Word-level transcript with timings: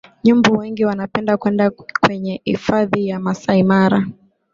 nyumbu 0.23 0.53
wengi 0.57 0.85
wanapenda 0.85 1.37
kwenda 1.37 1.69
kwenye 2.01 2.41
hifadhi 2.43 3.07
ya 3.07 3.19
masai 3.19 3.63
mara 3.63 4.07